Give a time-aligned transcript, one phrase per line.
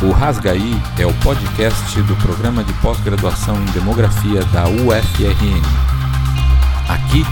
[0.00, 5.60] O Rasgaí é o podcast do programa de pós-graduação em demografia da UFRN.
[6.88, 7.24] Aqui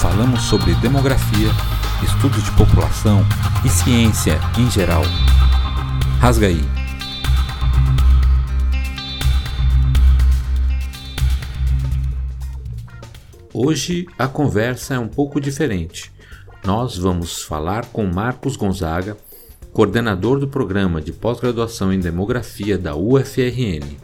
[0.00, 1.50] falamos sobre demografia,
[2.02, 3.20] estudos de população
[3.62, 5.02] e ciência em geral.
[6.18, 6.64] Rasgaí.
[13.52, 16.10] Hoje a conversa é um pouco diferente.
[16.64, 19.14] Nós vamos falar com Marcos Gonzaga,
[19.74, 23.96] coordenador do programa de pós-graduação em demografia da UFRN,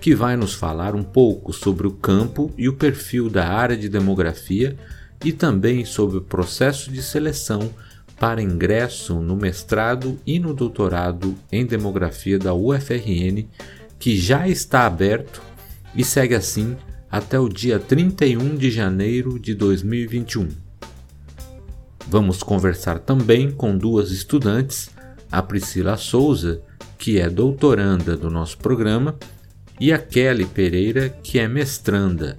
[0.00, 3.90] que vai nos falar um pouco sobre o campo e o perfil da área de
[3.90, 4.74] demografia
[5.22, 7.70] e também sobre o processo de seleção
[8.18, 13.46] para ingresso no mestrado e no doutorado em demografia da UFRN,
[13.98, 15.42] que já está aberto
[15.94, 16.74] e segue assim
[17.10, 20.48] até o dia 31 de janeiro de 2021.
[22.08, 24.90] Vamos conversar também com duas estudantes
[25.32, 26.62] a Priscila Souza,
[26.98, 29.16] que é doutoranda do nosso programa,
[29.80, 32.36] e a Kelly Pereira, que é mestranda.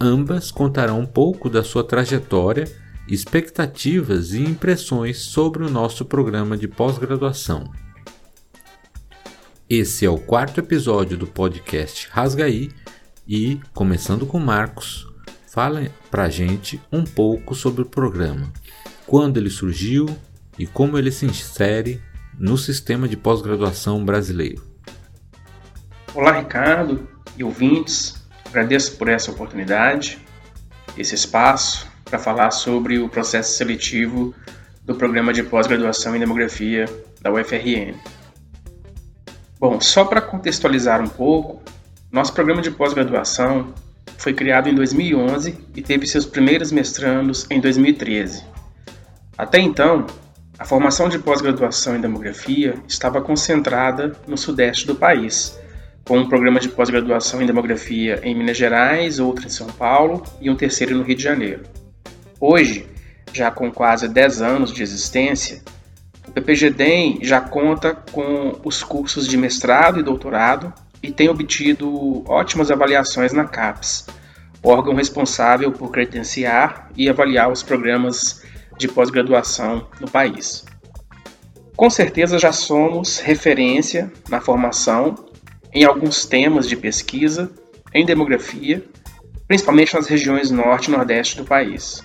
[0.00, 2.70] Ambas contarão um pouco da sua trajetória,
[3.08, 7.72] expectativas e impressões sobre o nosso programa de pós-graduação.
[9.70, 12.70] Esse é o quarto episódio do podcast Rasgaí
[13.26, 15.06] e, começando com Marcos,
[15.46, 18.52] fala pra gente um pouco sobre o programa,
[19.06, 20.06] quando ele surgiu
[20.58, 22.02] e como ele se insere
[22.38, 24.62] no sistema de pós-graduação brasileiro.
[26.14, 28.22] Olá, Ricardo e ouvintes.
[28.44, 30.18] Agradeço por essa oportunidade,
[30.96, 34.34] esse espaço para falar sobre o processo seletivo
[34.84, 36.86] do programa de pós-graduação em demografia
[37.20, 37.94] da UFRN.
[39.58, 41.60] Bom, só para contextualizar um pouco,
[42.10, 43.74] nosso programa de pós-graduação
[44.16, 48.44] foi criado em 2011 e teve seus primeiros mestrandos em 2013.
[49.36, 50.06] Até então,
[50.58, 55.56] a formação de pós-graduação em demografia estava concentrada no sudeste do país,
[56.04, 60.50] com um programa de pós-graduação em demografia em Minas Gerais, outro em São Paulo e
[60.50, 61.62] um terceiro no Rio de Janeiro.
[62.40, 62.88] Hoje,
[63.32, 65.62] já com quase 10 anos de existência,
[66.26, 72.68] o PPGDEM já conta com os cursos de mestrado e doutorado e tem obtido ótimas
[72.68, 74.06] avaliações na CAPES,
[74.60, 78.42] órgão responsável por credenciar e avaliar os programas
[78.78, 80.64] de pós-graduação no país.
[81.76, 85.14] Com certeza já somos referência na formação
[85.72, 87.50] em alguns temas de pesquisa
[87.94, 88.84] em demografia,
[89.46, 92.02] principalmente nas regiões norte e nordeste do país.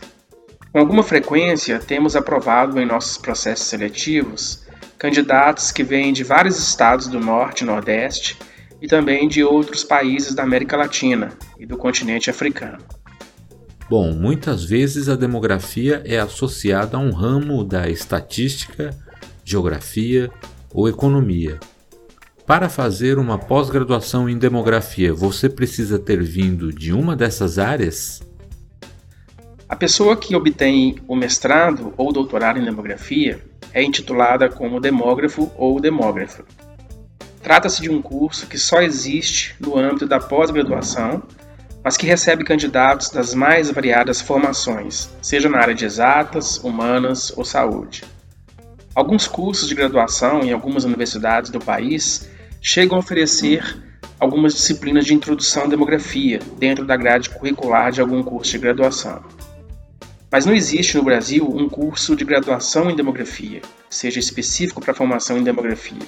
[0.72, 4.64] Com alguma frequência, temos aprovado em nossos processos seletivos
[5.04, 8.38] candidatos que vêm de vários estados do norte e nordeste
[8.82, 12.78] e também de outros países da América Latina e do continente africano.
[13.90, 18.96] Bom, muitas vezes a demografia é associada a um ramo da estatística,
[19.44, 20.32] geografia
[20.74, 21.60] ou economia.
[22.46, 28.22] Para fazer uma pós-graduação em demografia, você precisa ter vindo de uma dessas áreas?
[29.68, 33.44] A pessoa que obtém o mestrado ou doutorado em demografia
[33.74, 36.46] é intitulada como demógrafo ou demógrafa.
[37.42, 41.24] Trata-se de um curso que só existe no âmbito da pós-graduação
[41.84, 47.44] mas que recebe candidatos das mais variadas formações, seja na área de exatas, humanas ou
[47.44, 48.04] saúde.
[48.96, 52.30] Alguns cursos de graduação em algumas universidades do país
[52.62, 53.84] chegam a oferecer
[54.20, 59.22] algumas disciplinas de introdução à demografia dentro da grade curricular de algum curso de graduação.
[60.32, 64.96] Mas não existe no Brasil um curso de graduação em demografia, seja específico para a
[64.96, 66.08] formação em demografia.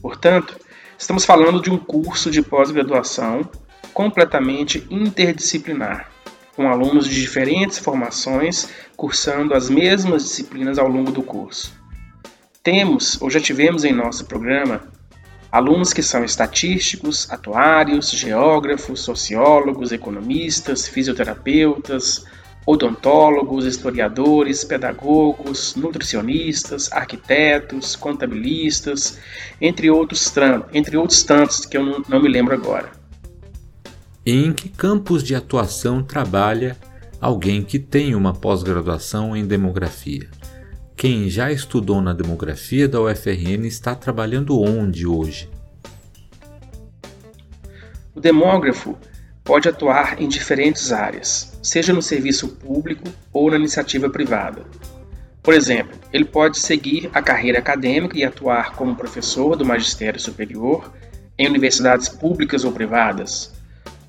[0.00, 0.56] Portanto,
[0.98, 3.48] estamos falando de um curso de pós-graduação
[3.96, 6.10] completamente interdisciplinar,
[6.54, 11.72] com alunos de diferentes formações cursando as mesmas disciplinas ao longo do curso.
[12.62, 14.82] Temos, ou já tivemos em nosso programa,
[15.50, 22.26] alunos que são estatísticos, atuários, geógrafos, sociólogos, economistas, fisioterapeutas,
[22.66, 29.18] odontólogos, historiadores, pedagogos, nutricionistas, arquitetos, contabilistas,
[29.58, 30.30] entre outros,
[30.74, 32.95] entre outros tantos que eu não, não me lembro agora.
[34.28, 36.76] Em que campos de atuação trabalha
[37.20, 40.28] alguém que tem uma pós-graduação em demografia?
[40.96, 45.48] Quem já estudou na demografia da UFRN está trabalhando onde hoje?
[48.16, 48.98] O demógrafo
[49.44, 54.64] pode atuar em diferentes áreas, seja no serviço público ou na iniciativa privada.
[55.40, 60.92] Por exemplo, ele pode seguir a carreira acadêmica e atuar como professor do magistério superior
[61.38, 63.54] em universidades públicas ou privadas,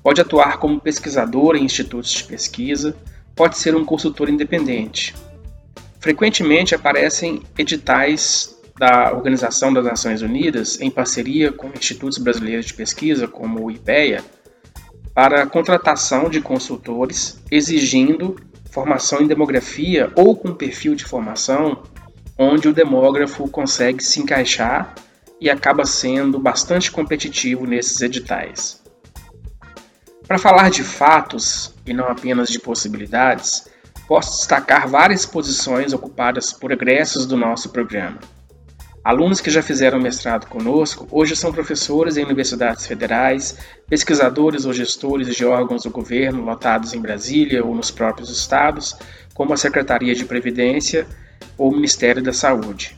[0.08, 2.96] Pode atuar como pesquisador em institutos de pesquisa,
[3.36, 5.14] pode ser um consultor independente.
[6.00, 13.28] Frequentemente aparecem editais da Organização das Nações Unidas, em parceria com institutos brasileiros de pesquisa,
[13.28, 14.24] como o IPEA,
[15.12, 18.34] para a contratação de consultores exigindo
[18.70, 21.82] formação em demografia ou com perfil de formação
[22.38, 24.94] onde o demógrafo consegue se encaixar
[25.38, 28.77] e acaba sendo bastante competitivo nesses editais.
[30.28, 33.66] Para falar de fatos e não apenas de possibilidades,
[34.06, 38.18] posso destacar várias posições ocupadas por egressos do nosso programa.
[39.02, 43.56] Alunos que já fizeram mestrado conosco hoje são professores em universidades federais,
[43.88, 48.94] pesquisadores ou gestores de órgãos do governo lotados em Brasília ou nos próprios estados,
[49.32, 51.06] como a Secretaria de Previdência
[51.56, 52.97] ou o Ministério da Saúde.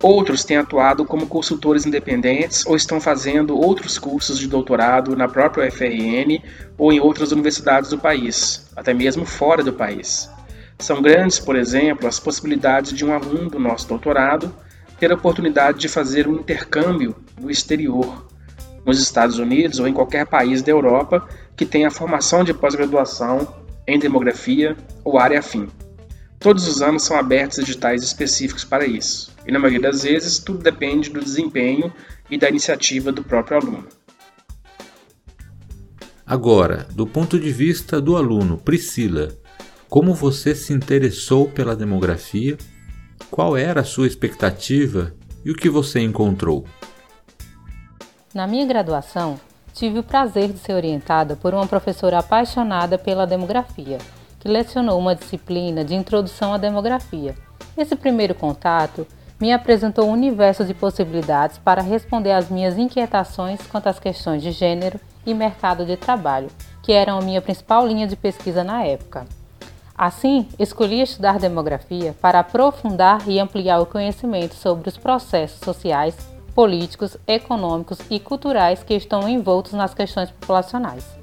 [0.00, 5.66] Outros têm atuado como consultores independentes ou estão fazendo outros cursos de doutorado na própria
[5.66, 6.40] UFRN
[6.76, 10.30] ou em outras universidades do país, até mesmo fora do país.
[10.78, 14.54] São grandes, por exemplo, as possibilidades de um aluno do nosso doutorado
[15.00, 18.24] ter a oportunidade de fazer um intercâmbio no exterior,
[18.84, 23.52] nos Estados Unidos ou em qualquer país da Europa que tenha formação de pós-graduação
[23.84, 25.68] em demografia ou área afim.
[26.38, 30.58] Todos os anos são abertos editais específicos para isso, e na maioria das vezes tudo
[30.62, 31.92] depende do desempenho
[32.30, 33.88] e da iniciativa do próprio aluno.
[36.24, 39.28] Agora, do ponto de vista do aluno, Priscila,
[39.88, 42.56] como você se interessou pela demografia
[43.30, 45.12] qual era a sua expectativa
[45.44, 46.64] e o que você encontrou?
[48.32, 49.38] Na minha graduação,
[49.72, 53.98] tive o prazer de ser orientada por uma professora apaixonada pela demografia,
[54.38, 57.34] que lecionou uma disciplina de introdução à demografia.
[57.76, 59.06] Esse primeiro contato
[59.40, 64.50] me apresentou um universo de possibilidades para responder às minhas inquietações quanto às questões de
[64.50, 66.48] gênero e mercado de trabalho,
[66.82, 69.26] que eram a minha principal linha de pesquisa na época.
[69.96, 76.16] Assim, escolhi estudar demografia para aprofundar e ampliar o conhecimento sobre os processos sociais,
[76.54, 81.17] políticos, econômicos e culturais que estão envoltos nas questões populacionais.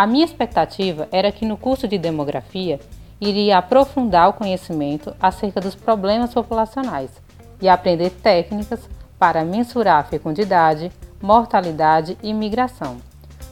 [0.00, 2.80] A minha expectativa era que no curso de demografia
[3.20, 7.10] iria aprofundar o conhecimento acerca dos problemas populacionais
[7.60, 8.80] e aprender técnicas
[9.18, 12.96] para mensurar a fecundidade, mortalidade e migração.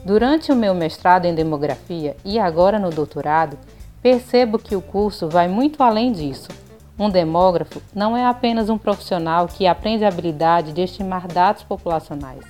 [0.06, 3.58] Durante o meu mestrado em demografia e agora no doutorado,
[4.00, 6.48] Percebo que o curso vai muito além disso.
[6.98, 12.42] Um demógrafo não é apenas um profissional que aprende a habilidade de estimar dados populacionais,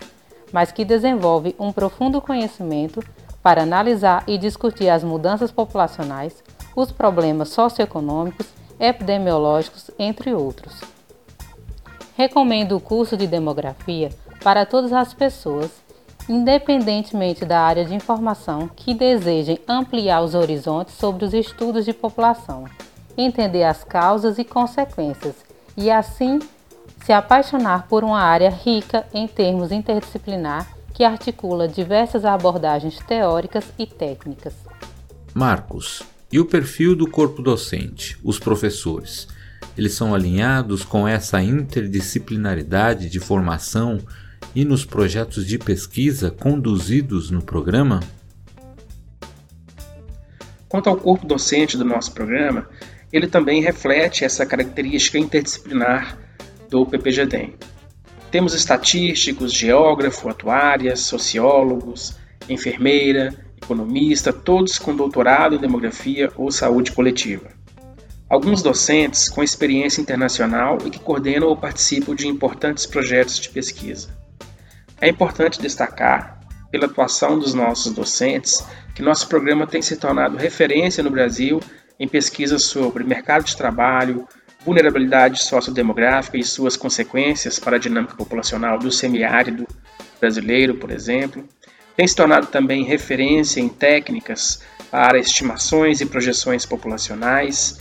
[0.53, 3.03] mas que desenvolve um profundo conhecimento
[3.43, 6.43] para analisar e discutir as mudanças populacionais,
[6.75, 8.47] os problemas socioeconômicos,
[8.79, 10.81] epidemiológicos, entre outros.
[12.17, 14.11] Recomendo o curso de demografia
[14.43, 15.71] para todas as pessoas
[16.29, 22.65] independentemente da área de informação, que desejem ampliar os horizontes sobre os estudos de população,
[23.17, 25.35] entender as causas e consequências
[25.77, 26.39] e, assim,
[27.05, 30.69] se apaixonar por uma área rica em termos interdisciplinar
[30.99, 34.53] que articula diversas abordagens teóricas e técnicas.
[35.33, 36.03] Marcos,
[36.33, 39.29] e o perfil do corpo docente, os professores?
[39.77, 44.01] Eles são alinhados com essa interdisciplinaridade de formação
[44.53, 48.01] e nos projetos de pesquisa conduzidos no programa?
[50.69, 52.69] Quanto ao corpo docente do nosso programa,
[53.13, 56.19] ele também reflete essa característica interdisciplinar
[56.69, 57.55] do PPGDEM.
[58.31, 62.15] Temos estatísticos, geógrafo, atuárias, sociólogos,
[62.49, 67.49] enfermeira, economista, todos com doutorado em demografia ou saúde coletiva.
[68.29, 74.11] Alguns docentes com experiência internacional e que coordenam ou participam de importantes projetos de pesquisa.
[75.01, 76.39] É importante destacar,
[76.71, 78.63] pela atuação dos nossos docentes,
[78.95, 81.61] que nosso programa tem se tornado referência no Brasil
[81.99, 84.29] em pesquisas sobre mercado de trabalho,
[84.69, 89.67] vulnerabilidade sociodemográfica e suas consequências para a dinâmica populacional do semiárido
[90.21, 91.43] brasileiro, por exemplo.
[91.97, 94.61] Tem se tornado também referência em técnicas
[94.91, 97.79] para estimações e projeções populacionais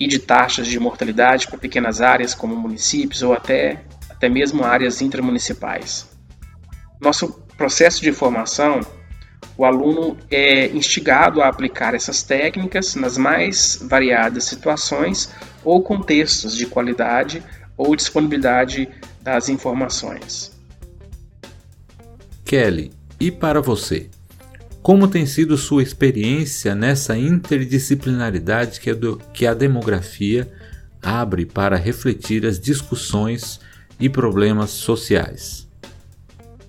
[0.00, 5.00] e de taxas de mortalidade para pequenas áreas como municípios ou até, até mesmo áreas
[5.00, 6.08] intramunicipais.
[7.00, 8.80] Nosso processo de formação,
[9.56, 15.30] o aluno é instigado a aplicar essas técnicas nas mais variadas situações
[15.62, 17.42] ou contextos de qualidade
[17.76, 18.88] ou disponibilidade
[19.22, 20.52] das informações.
[22.44, 24.08] Kelly, e para você?
[24.82, 30.50] Como tem sido sua experiência nessa interdisciplinaridade que a, do, que a demografia
[31.02, 33.60] abre para refletir as discussões
[34.00, 35.68] e problemas sociais?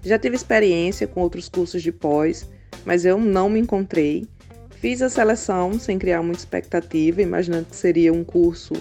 [0.04, 2.50] Já tive experiência com outros cursos de pós,
[2.86, 4.28] mas eu não me encontrei.
[4.80, 8.74] Fiz a seleção sem criar muita expectativa, imaginando que seria um curso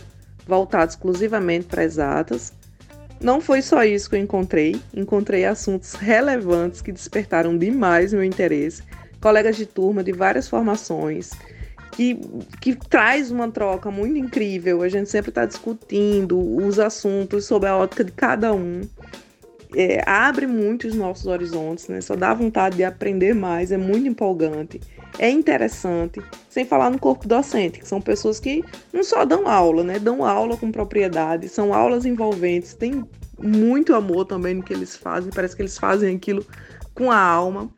[0.47, 2.53] voltado exclusivamente para exatas,
[3.21, 8.83] Não foi só isso que eu encontrei, encontrei assuntos relevantes que despertaram demais meu interesse,
[9.21, 11.31] colegas de turma de várias formações,
[11.93, 12.19] que,
[12.63, 14.81] que traz uma troca muito incrível.
[14.81, 18.81] A gente sempre está discutindo os assuntos sob a ótica de cada um.
[19.75, 22.01] É, abre muito os nossos horizontes, né?
[22.01, 24.81] Só dá vontade de aprender mais, é muito empolgante,
[25.19, 29.85] é interessante, sem falar no corpo docente, que são pessoas que não só dão aula,
[29.85, 29.99] né?
[29.99, 33.05] Dão aula com propriedade, são aulas envolventes, tem
[33.39, 36.45] muito amor também no que eles fazem, parece que eles fazem aquilo
[36.95, 37.71] com a alma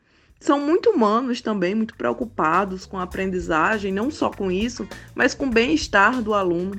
[0.43, 4.85] são muito humanos também, muito preocupados com a aprendizagem, não só com isso,
[5.15, 6.77] mas com o bem-estar do aluno.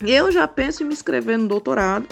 [0.00, 2.08] Eu já penso em me inscrever no doutorado,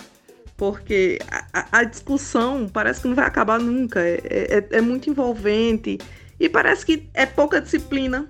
[0.61, 1.19] porque
[1.55, 5.97] a, a discussão parece que não vai acabar nunca, é, é, é muito envolvente
[6.39, 8.29] e parece que é pouca disciplina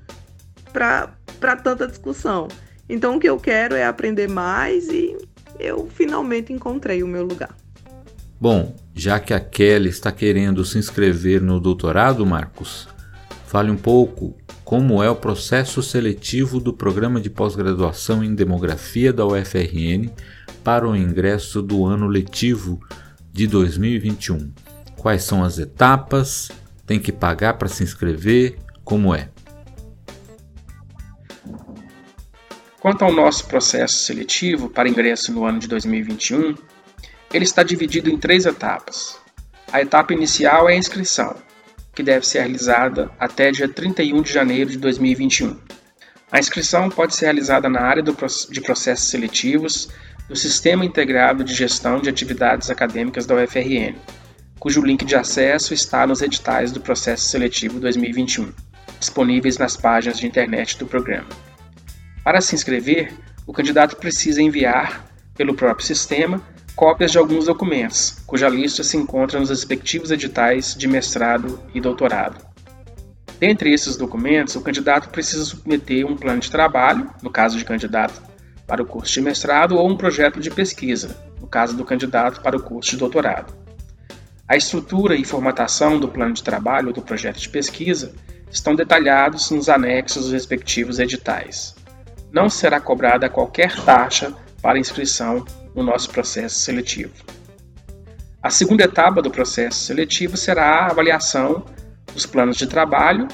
[0.73, 2.47] para tanta discussão.
[2.89, 5.17] Então, o que eu quero é aprender mais e
[5.59, 7.53] eu finalmente encontrei o meu lugar.
[8.41, 12.87] Bom, já que a Kelly está querendo se inscrever no doutorado, Marcos,
[13.49, 19.27] fale um pouco como é o processo seletivo do programa de pós-graduação em demografia da
[19.27, 20.13] UFRN
[20.63, 22.81] para o ingresso do ano letivo
[23.33, 24.53] de 2021.
[24.97, 26.51] Quais são as etapas?
[26.87, 28.59] Tem que pagar para se inscrever?
[28.85, 29.29] Como é?
[32.81, 36.55] Quanto ao nosso processo seletivo para ingresso no ano de 2021,
[37.33, 39.19] ele está dividido em três etapas.
[39.73, 41.37] A etapa inicial é a inscrição,
[41.95, 45.57] que deve ser realizada até dia 31 de janeiro de 2021.
[46.33, 49.91] A inscrição pode ser realizada na área de processos seletivos
[50.31, 53.97] do Sistema Integrado de Gestão de Atividades Acadêmicas da UFRN,
[54.61, 58.53] cujo link de acesso está nos editais do processo seletivo 2021,
[59.01, 61.27] disponíveis nas páginas de internet do programa.
[62.23, 63.13] Para se inscrever,
[63.45, 66.41] o candidato precisa enviar, pelo próprio sistema,
[66.77, 72.41] cópias de alguns documentos, cuja lista se encontra nos respectivos editais de mestrado e doutorado.
[73.41, 78.30] Dentre esses documentos, o candidato precisa submeter um plano de trabalho, no caso de candidato
[78.71, 82.57] para o curso de mestrado, ou um projeto de pesquisa, no caso do candidato para
[82.57, 83.53] o curso de doutorado.
[84.47, 88.15] A estrutura e formatação do plano de trabalho ou do projeto de pesquisa
[88.49, 91.75] estão detalhados nos anexos dos respectivos editais.
[92.33, 97.25] Não será cobrada qualquer taxa para inscrição no nosso processo seletivo.
[98.41, 101.65] A segunda etapa do processo seletivo será a avaliação
[102.15, 103.27] dos planos de trabalho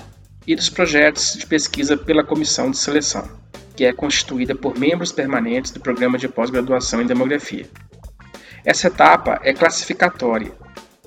[0.47, 3.29] e dos projetos de pesquisa pela comissão de seleção,
[3.77, 7.67] que é constituída por membros permanentes do programa de pós-graduação em demografia.
[8.65, 10.53] Essa etapa é classificatória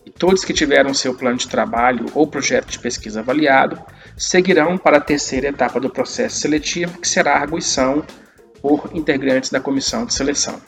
[0.05, 3.81] e todos que tiveram seu plano de trabalho ou projeto de pesquisa avaliado
[4.15, 8.05] seguirão para a terceira etapa do processo seletivo, que será a arguição
[8.61, 10.61] por integrantes da comissão de seleção.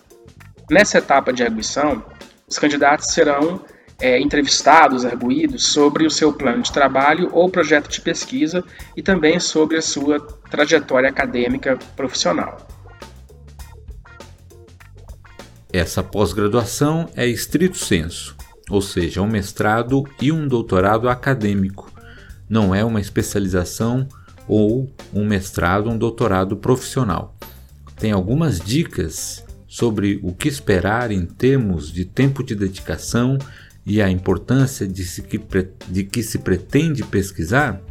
[0.70, 2.04] Nessa etapa de arguição,
[2.48, 3.64] os candidatos serão
[4.02, 8.64] é, entrevistados, arguídos sobre o seu plano de trabalho ou projeto de pesquisa
[8.98, 12.68] e também sobre a sua trajetória acadêmica profissional.
[15.72, 18.36] Essa pós-graduação é estrito senso,
[18.70, 21.90] ou seja, um mestrado e um doutorado acadêmico.
[22.50, 24.06] Não é uma especialização
[24.48, 27.38] ou um mestrado, um doutorado profissional
[28.02, 33.38] tem algumas dicas sobre o que esperar em termos de tempo de dedicação
[33.86, 35.40] e a importância de, se que,
[35.88, 37.82] de que se pretende pesquisar?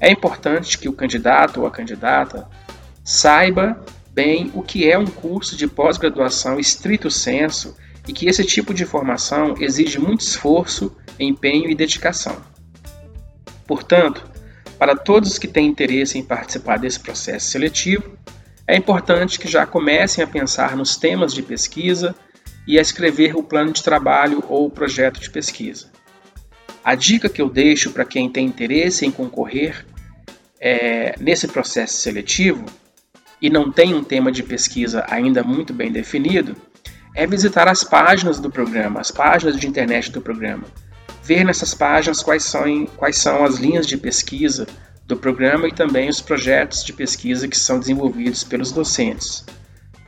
[0.00, 2.48] É importante que o candidato ou a candidata
[3.02, 8.72] saiba bem o que é um curso de pós-graduação estrito senso e que esse tipo
[8.72, 12.36] de formação exige muito esforço, empenho e dedicação.
[13.66, 14.24] Portanto,
[14.78, 18.16] para todos que têm interesse em participar desse processo seletivo,
[18.66, 22.14] é importante que já comecem a pensar nos temas de pesquisa
[22.68, 25.90] e a escrever o plano de trabalho ou o projeto de pesquisa.
[26.84, 29.86] A dica que eu deixo para quem tem interesse em concorrer
[30.60, 32.66] é, nesse processo seletivo
[33.40, 36.54] e não tem um tema de pesquisa ainda muito bem definido
[37.14, 40.64] é visitar as páginas do programa, as páginas de internet do programa.
[41.24, 44.66] Ver nessas páginas quais são, quais são as linhas de pesquisa
[45.06, 49.44] do programa e também os projetos de pesquisa que são desenvolvidos pelos docentes.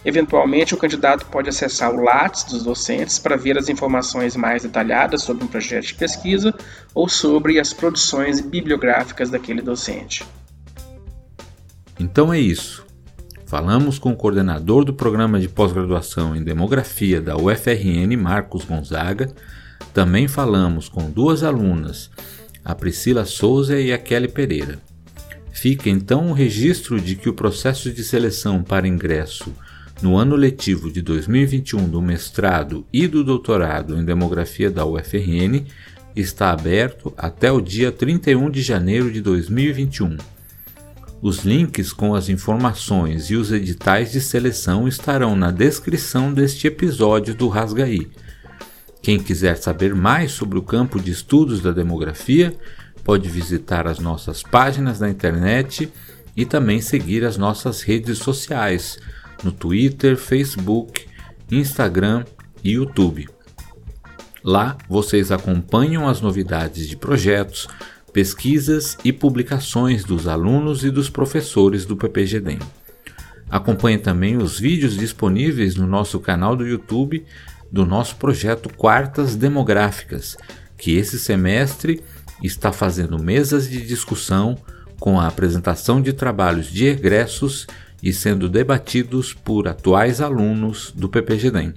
[0.04, 5.23] Eventualmente, o candidato pode acessar o Lattes dos docentes para ver as informações mais detalhadas
[5.23, 6.54] sobre um projeto de pesquisa
[6.95, 10.25] ou sobre as produções bibliográficas daquele docente.
[11.99, 12.87] Então é isso.
[13.45, 19.30] Falamos com o coordenador do programa de pós-graduação em demografia da UFRN, Marcos Gonzaga.
[19.92, 22.11] Também falamos com duas alunas,
[22.64, 24.78] a Priscila Souza e a Kelly Pereira.
[25.52, 29.52] Fica então o registro de que o processo de seleção para ingresso
[30.02, 35.66] no ano letivo de 2021 do mestrado e do doutorado em demografia da UFRN
[36.16, 40.16] está aberto até o dia 31 de janeiro de 2021.
[41.21, 47.35] Os links com as informações e os editais de seleção estarão na descrição deste episódio
[47.35, 48.11] do Rasgaí.
[49.02, 52.57] Quem quiser saber mais sobre o campo de estudos da demografia,
[53.04, 55.92] pode visitar as nossas páginas na internet
[56.35, 58.99] e também seguir as nossas redes sociais
[59.43, 61.07] no Twitter, Facebook,
[61.51, 62.25] Instagram
[62.63, 63.29] e YouTube.
[64.43, 67.69] Lá vocês acompanham as novidades de projetos,
[68.13, 72.59] pesquisas e publicações dos alunos e dos professores do PPGDEM.
[73.51, 77.25] Acompanhe também os vídeos disponíveis no nosso canal do YouTube
[77.71, 80.37] do nosso projeto Quartas Demográficas,
[80.77, 82.03] que esse semestre
[82.43, 84.59] está fazendo mesas de discussão
[84.99, 87.67] com a apresentação de trabalhos de egressos
[88.02, 91.75] e sendo debatidos por atuais alunos do PPGDEM.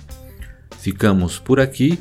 [0.80, 2.00] Ficamos por aqui.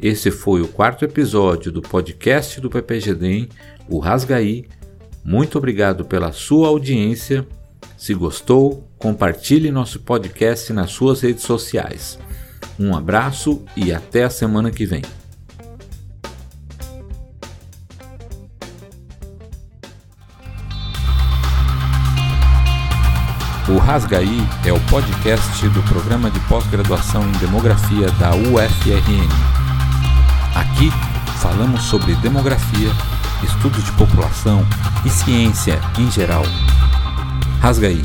[0.00, 3.48] Esse foi o quarto episódio do podcast do PPGDEM,
[3.88, 4.66] o Rasgaí.
[5.24, 7.46] Muito obrigado pela sua audiência.
[7.96, 12.18] Se gostou, compartilhe nosso podcast nas suas redes sociais.
[12.78, 15.02] Um abraço e até a semana que vem.
[23.66, 29.28] O Rasgaí é o podcast do programa de pós-graduação em demografia da UFRN.
[30.54, 30.90] Aqui
[31.40, 32.90] falamos sobre demografia,
[33.42, 34.66] estudos de população
[35.02, 36.44] e ciência em geral.
[37.60, 38.04] Rasgaí